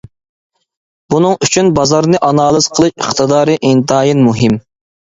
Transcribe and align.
بۇنىڭ 1.13 1.35
ئۈچۈن 1.47 1.69
بازارنى 1.81 2.23
ئانالىز 2.31 2.71
قىلىش 2.79 2.97
ئىقتىدارى 2.99 3.61
ئىنتايىن 3.71 4.31
مۇھىم. 4.33 4.63